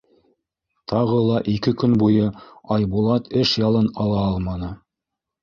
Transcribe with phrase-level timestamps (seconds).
[0.93, 2.31] Тағы ла ике көн буйы
[2.77, 4.73] Айбулат эш ялын ала алманы.